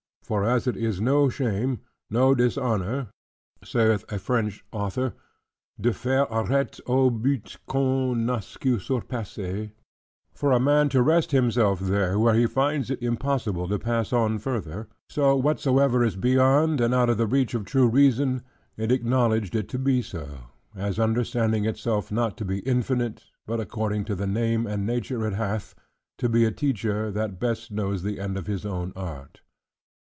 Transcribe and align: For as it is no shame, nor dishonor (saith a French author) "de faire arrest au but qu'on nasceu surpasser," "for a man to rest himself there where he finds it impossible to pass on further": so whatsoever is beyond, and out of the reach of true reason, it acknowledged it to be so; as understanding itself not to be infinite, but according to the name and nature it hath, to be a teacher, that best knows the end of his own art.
For 0.23 0.45
as 0.45 0.65
it 0.65 0.77
is 0.77 1.01
no 1.01 1.27
shame, 1.27 1.81
nor 2.09 2.35
dishonor 2.35 3.09
(saith 3.65 4.05
a 4.09 4.17
French 4.17 4.63
author) 4.71 5.11
"de 5.77 5.91
faire 5.91 6.25
arrest 6.31 6.79
au 6.87 7.09
but 7.09 7.57
qu'on 7.67 8.23
nasceu 8.25 8.79
surpasser," 8.79 9.73
"for 10.33 10.53
a 10.53 10.59
man 10.59 10.87
to 10.89 11.01
rest 11.01 11.31
himself 11.31 11.81
there 11.81 12.17
where 12.17 12.33
he 12.33 12.47
finds 12.47 12.89
it 12.89 13.03
impossible 13.03 13.67
to 13.67 13.77
pass 13.77 14.13
on 14.13 14.39
further": 14.39 14.87
so 15.09 15.35
whatsoever 15.35 16.01
is 16.01 16.15
beyond, 16.15 16.79
and 16.79 16.93
out 16.93 17.09
of 17.09 17.17
the 17.17 17.27
reach 17.27 17.53
of 17.53 17.65
true 17.65 17.89
reason, 17.89 18.41
it 18.77 18.89
acknowledged 18.89 19.53
it 19.53 19.67
to 19.67 19.77
be 19.79 20.01
so; 20.01 20.27
as 20.73 20.97
understanding 20.97 21.65
itself 21.65 22.09
not 22.09 22.37
to 22.37 22.45
be 22.45 22.59
infinite, 22.59 23.25
but 23.45 23.59
according 23.59 24.05
to 24.05 24.15
the 24.15 24.27
name 24.27 24.65
and 24.65 24.85
nature 24.85 25.27
it 25.27 25.33
hath, 25.33 25.75
to 26.17 26.29
be 26.29 26.45
a 26.45 26.51
teacher, 26.53 27.11
that 27.11 27.37
best 27.37 27.69
knows 27.69 28.01
the 28.01 28.17
end 28.17 28.37
of 28.37 28.47
his 28.47 28.65
own 28.65 28.93
art. 28.95 29.41